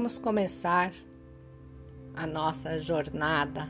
[0.00, 0.94] Vamos começar
[2.16, 3.68] a nossa jornada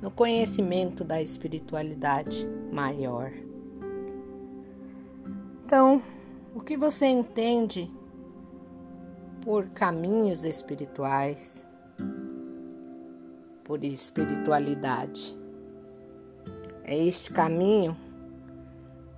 [0.00, 3.30] no conhecimento da espiritualidade maior.
[5.66, 6.02] Então,
[6.54, 7.90] o que você entende
[9.42, 11.68] por caminhos espirituais,
[13.64, 15.36] por espiritualidade?
[16.84, 17.94] É este caminho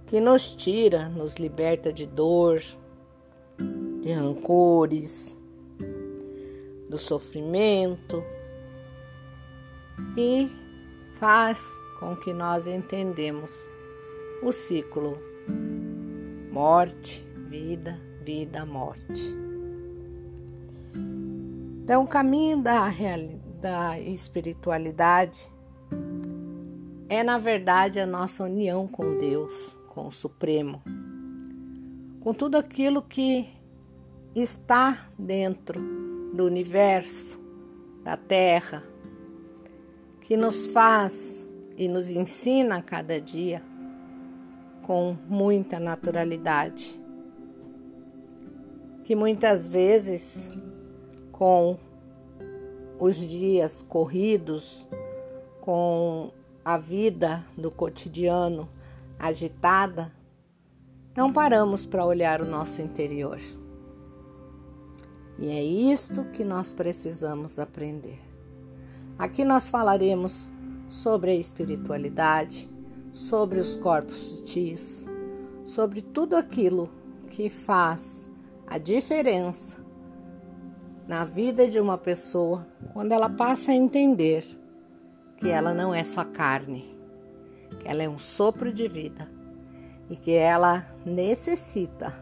[0.08, 2.60] que nos tira, nos liberta de dor,
[4.02, 5.38] de rancores,
[6.90, 8.22] do sofrimento
[10.16, 10.50] e
[11.20, 11.64] faz
[12.00, 13.52] com que nós entendemos
[14.42, 15.16] o ciclo
[16.50, 19.36] morte, vida, vida, morte.
[21.84, 22.92] Então, o caminho da,
[23.60, 25.50] da espiritualidade
[27.08, 29.52] é, na verdade, a nossa união com Deus,
[29.88, 30.82] com o Supremo,
[32.20, 33.48] com tudo aquilo que
[34.34, 35.99] está dentro
[36.32, 37.40] do universo,
[38.02, 38.82] da Terra,
[40.20, 43.62] que nos faz e nos ensina a cada dia
[44.82, 47.00] com muita naturalidade.
[49.04, 50.52] Que muitas vezes,
[51.32, 51.78] com
[52.98, 54.86] os dias corridos,
[55.60, 56.32] com
[56.64, 58.68] a vida do cotidiano
[59.18, 60.12] agitada,
[61.16, 63.38] não paramos para olhar o nosso interior.
[65.40, 68.20] E é isto que nós precisamos aprender.
[69.18, 70.52] Aqui nós falaremos
[70.86, 72.70] sobre a espiritualidade,
[73.10, 75.02] sobre os corpos sutis,
[75.64, 76.90] sobre tudo aquilo
[77.30, 78.28] que faz
[78.66, 79.78] a diferença
[81.08, 84.44] na vida de uma pessoa quando ela passa a entender
[85.38, 86.94] que ela não é só carne,
[87.80, 89.26] que ela é um sopro de vida
[90.10, 92.14] e que ela necessita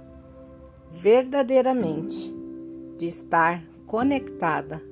[0.89, 2.38] verdadeiramente
[2.99, 4.83] de estar conectada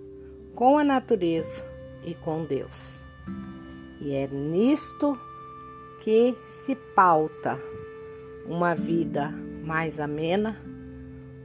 [0.54, 1.64] com a natureza
[2.04, 3.00] e com Deus.
[4.00, 5.18] E é nisto
[6.02, 7.60] que se pauta
[8.46, 9.30] uma vida
[9.64, 10.56] mais amena,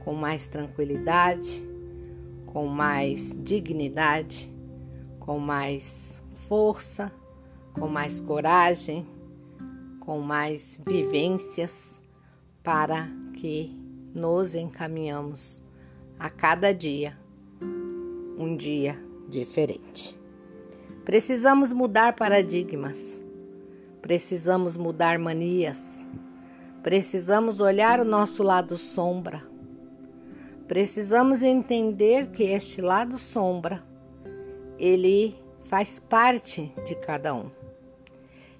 [0.04, 1.68] com mais tranquilidade,
[2.46, 4.52] com mais dignidade,
[5.18, 7.10] com mais força,
[7.72, 9.06] com mais coragem,
[10.00, 12.00] com mais vivências
[12.62, 13.74] para que
[14.14, 15.61] nos encaminhamos
[16.22, 17.18] a cada dia
[18.38, 18.96] um dia
[19.28, 20.16] diferente.
[21.04, 23.20] Precisamos mudar paradigmas,
[24.00, 26.08] precisamos mudar manias,
[26.80, 29.42] precisamos olhar o nosso lado sombra,
[30.68, 33.82] precisamos entender que este lado sombra
[34.78, 35.34] ele
[35.64, 37.50] faz parte de cada um.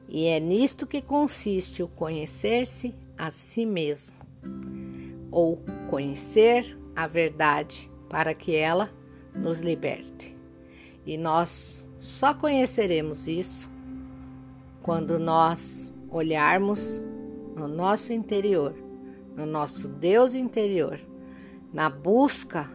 [0.09, 4.17] E é nisto que consiste o conhecer-se a si mesmo,
[5.31, 5.59] ou
[5.89, 8.91] conhecer a verdade para que ela
[9.35, 10.37] nos liberte.
[11.05, 13.71] E nós só conheceremos isso
[14.83, 17.03] quando nós olharmos
[17.57, 18.75] no nosso interior,
[19.37, 21.01] no nosso Deus interior,
[21.73, 22.69] na busca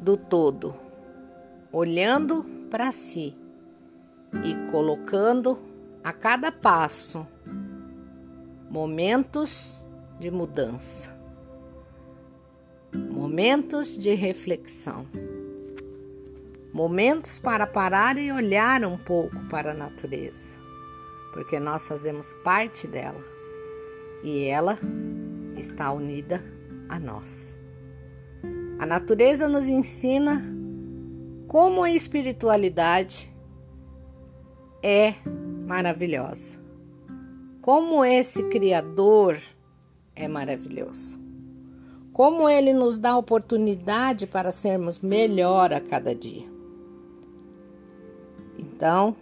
[0.00, 0.74] do todo,
[1.72, 3.36] olhando para si
[4.44, 5.58] e colocando
[6.02, 7.26] a cada passo
[8.70, 9.84] momentos
[10.18, 11.17] de mudança
[13.28, 15.06] momentos de reflexão,
[16.72, 20.56] momentos para parar e olhar um pouco para a natureza,
[21.34, 23.22] porque nós fazemos parte dela
[24.24, 24.78] e ela
[25.58, 26.42] está unida
[26.88, 27.30] a nós.
[28.78, 30.42] A natureza nos ensina
[31.48, 33.30] como a espiritualidade
[34.82, 35.16] é
[35.66, 36.58] maravilhosa,
[37.60, 39.38] como esse Criador
[40.16, 41.27] é maravilhoso
[42.18, 46.48] como ele nos dá oportunidade para sermos melhor a cada dia.
[48.58, 49.14] Então,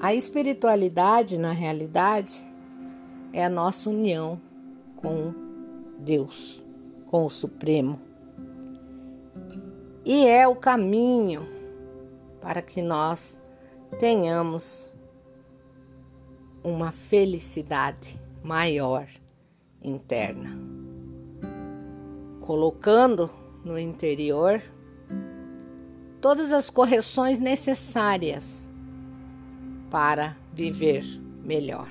[0.00, 2.42] a espiritualidade, na realidade,
[3.34, 4.40] é a nossa união
[4.96, 5.34] com
[5.98, 6.64] Deus,
[7.10, 8.00] com o Supremo.
[10.06, 11.46] E é o caminho
[12.40, 13.38] para que nós
[14.00, 14.90] tenhamos
[16.62, 19.06] uma felicidade maior
[19.82, 20.73] interna
[22.44, 23.30] colocando
[23.64, 24.62] no interior
[26.20, 28.68] todas as correções necessárias
[29.90, 31.06] para viver
[31.42, 31.88] melhor.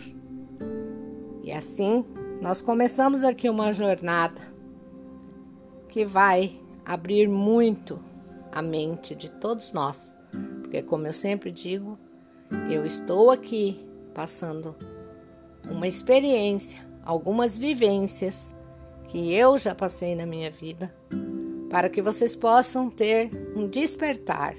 [1.42, 2.06] E assim,
[2.40, 4.40] nós começamos aqui uma jornada
[5.90, 8.00] que vai abrir muito
[8.52, 10.14] a mente de todos nós,
[10.62, 11.98] porque, como eu sempre digo,
[12.70, 13.84] eu estou aqui
[14.14, 14.76] passando
[15.68, 18.56] uma experiência, algumas vivências
[19.14, 20.92] que eu já passei na minha vida,
[21.70, 24.56] para que vocês possam ter um despertar,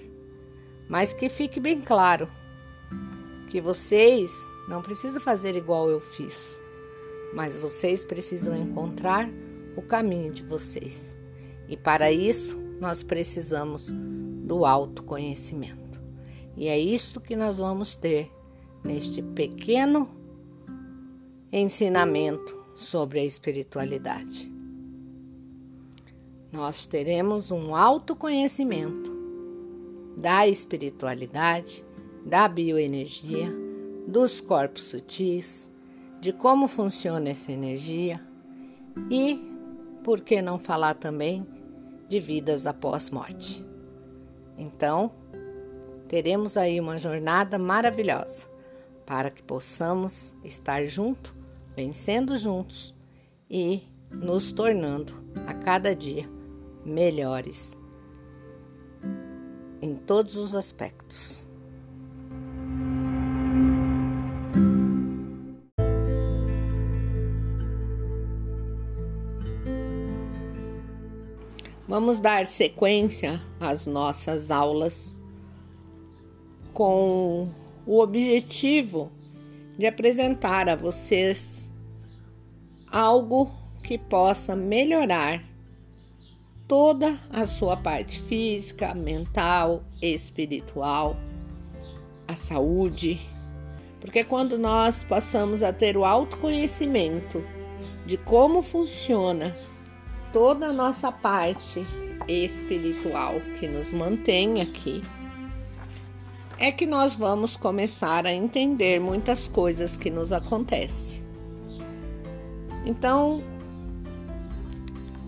[0.89, 2.31] mas que fique bem claro
[3.51, 4.31] que vocês
[4.69, 6.57] não precisam fazer igual eu fiz,
[7.35, 9.29] mas vocês precisam encontrar
[9.77, 11.17] o caminho de vocês.
[11.69, 16.01] E para isso, nós precisamos do autoconhecimento.
[16.57, 18.31] E é isto que nós vamos ter
[18.85, 20.09] neste pequeno
[21.53, 24.53] ensinamento sobre a espiritualidade.
[26.53, 29.13] Nós teremos um autoconhecimento
[30.17, 31.85] da espiritualidade,
[32.25, 33.53] da bioenergia,
[34.07, 35.71] dos corpos sutis,
[36.21, 38.21] de como funciona essa energia
[39.11, 39.43] e,
[40.03, 41.47] por que não falar também,
[42.09, 43.65] de vidas após morte.
[44.57, 45.11] Então,
[46.09, 48.47] teremos aí uma jornada maravilhosa
[49.05, 51.35] para que possamos estar junto,
[51.77, 52.95] vencendo juntos
[53.51, 53.83] e
[54.13, 55.13] nos tornando
[55.47, 56.29] a cada dia
[56.85, 57.77] melhores
[59.83, 61.45] em todos os aspectos.
[71.87, 75.15] Vamos dar sequência às nossas aulas
[76.73, 77.53] com
[77.87, 79.13] o objetivo
[79.79, 81.64] de apresentar a vocês
[82.95, 83.51] algo
[83.83, 85.43] que possa melhorar
[86.69, 91.17] toda a sua parte física, mental, espiritual,
[92.29, 93.21] a saúde.
[94.01, 97.45] Porque quando nós passamos a ter o autoconhecimento
[98.07, 99.57] de como funciona
[100.33, 101.85] toda a nossa parte
[102.29, 105.03] espiritual que nos mantém aqui,
[106.59, 111.24] é que nós vamos começar a entender muitas coisas que nos acontecem.
[112.85, 113.43] Então,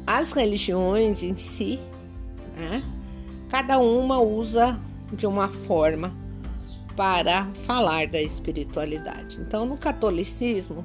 [0.06, 1.80] as religiões em si,
[2.56, 2.82] né,
[3.48, 4.80] cada uma usa
[5.12, 6.14] de uma forma
[6.96, 9.38] para falar da espiritualidade.
[9.40, 10.84] Então, no catolicismo,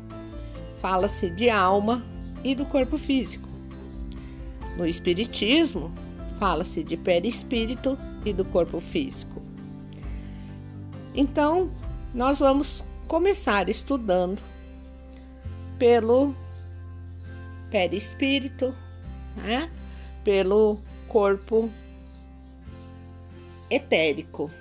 [0.82, 2.04] fala-se de alma
[2.44, 3.48] e do corpo físico.
[4.78, 5.92] No Espiritismo,
[6.40, 9.42] fala-se de perispírito e do corpo físico.
[11.14, 11.70] Então,
[12.14, 14.42] nós vamos começar estudando
[15.78, 16.36] pelo
[17.72, 18.76] perispírito,
[19.36, 19.72] né?
[20.24, 20.78] pelo
[21.08, 21.70] corpo
[23.70, 24.52] etérico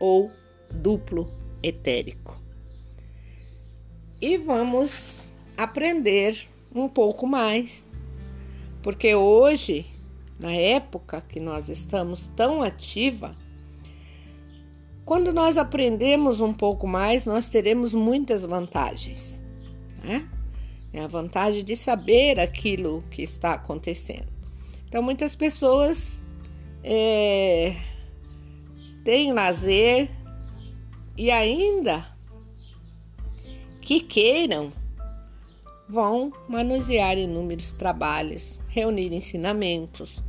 [0.00, 0.30] ou
[0.70, 1.28] duplo
[1.62, 2.40] etérico.
[4.20, 5.20] E vamos
[5.56, 7.84] aprender um pouco mais
[8.84, 9.86] porque hoje,
[10.38, 13.34] na época que nós estamos tão ativa,
[15.06, 19.40] quando nós aprendemos um pouco mais, nós teremos muitas vantagens.
[20.04, 20.28] Né?
[20.94, 24.28] É a vantagem de saber aquilo que está acontecendo.
[24.86, 26.22] Então, muitas pessoas
[26.84, 27.76] é,
[29.04, 30.08] têm lazer
[31.16, 32.06] e ainda
[33.80, 34.72] que queiram
[35.88, 40.22] vão manusear inúmeros trabalhos, reunir ensinamentos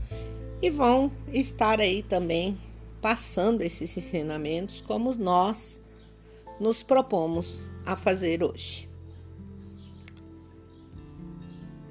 [0.63, 2.57] e vão estar aí também
[2.99, 5.79] passando esses ensinamentos como nós
[6.59, 8.94] nos propomos a fazer hoje.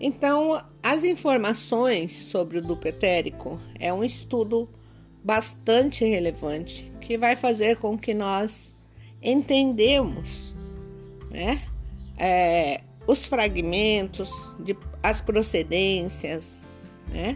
[0.06, 4.68] Então, as informações sobre o duplo etérico é um estudo
[5.24, 8.74] bastante relevante que vai fazer com que nós
[9.22, 10.52] entendemos
[11.30, 11.62] né,
[12.18, 14.28] é, os fragmentos,
[14.60, 16.60] de, as procedências,
[17.08, 17.34] né?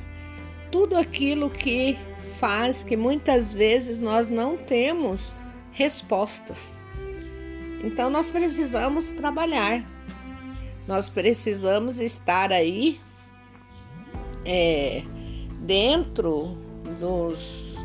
[0.70, 1.96] Tudo aquilo que
[2.38, 5.32] faz que muitas vezes nós não temos
[5.72, 6.78] respostas.
[7.82, 9.82] Então nós precisamos trabalhar,
[10.88, 12.98] nós precisamos estar aí
[14.42, 15.02] é,
[15.60, 16.56] dentro
[16.98, 17.76] dos,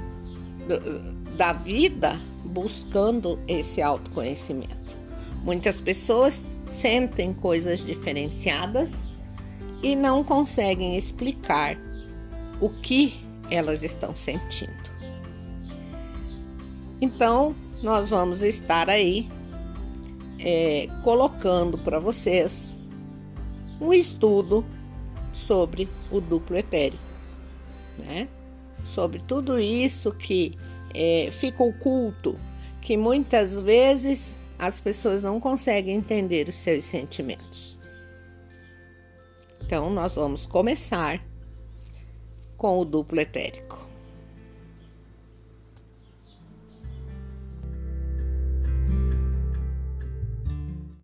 [0.66, 4.96] do, da vida buscando esse autoconhecimento.
[5.44, 6.46] Muitas pessoas
[6.80, 8.92] sentem coisas diferenciadas
[9.84, 11.78] e não conseguem explicar
[12.62, 14.72] o que elas estão sentindo.
[17.02, 19.28] Então, nós vamos estar aí
[20.40, 22.73] é, colocando para vocês
[23.84, 24.66] um estudo
[25.34, 27.04] sobre o duplo etérico,
[27.98, 28.28] né?
[28.86, 30.56] Sobre tudo isso que
[30.94, 32.40] é, fica oculto,
[32.82, 37.78] que muitas vezes as pessoas não conseguem entender os seus sentimentos.
[39.62, 41.22] Então, nós vamos começar
[42.58, 43.93] com o duplo etérico.